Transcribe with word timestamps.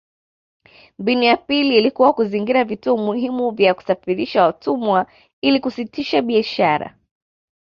Mbinu 0.99 1.23
ya 1.23 1.37
pili 1.37 1.77
ilikuwa 1.77 2.13
kuzingira 2.13 2.63
vituo 2.63 2.97
muhimu 2.97 3.51
vya 3.51 3.73
kusafirishia 3.73 4.43
watumwa 4.43 5.05
ili 5.41 5.59
kusitisha 5.59 6.21
biashara 6.21 6.97